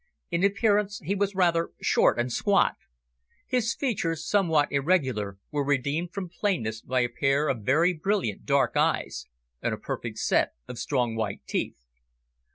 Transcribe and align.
In 0.31 0.43
appearance 0.43 0.99
he 1.03 1.13
was 1.13 1.35
rather 1.35 1.69
short 1.79 2.17
and 2.17 2.33
squat. 2.33 2.73
His 3.45 3.75
features, 3.75 4.27
somewhat 4.27 4.71
irregular, 4.71 5.37
were 5.51 5.63
redeemed 5.63 6.11
from 6.11 6.27
plainness 6.27 6.81
by 6.81 7.01
a 7.01 7.07
pair 7.07 7.47
of 7.47 7.61
very 7.61 7.93
brilliant 7.93 8.43
dark 8.43 8.75
eyes, 8.75 9.27
and 9.61 9.75
a 9.75 9.77
perfect 9.77 10.17
set 10.17 10.53
of 10.67 10.79
strong 10.79 11.15
white 11.15 11.41
teeth. 11.45 11.77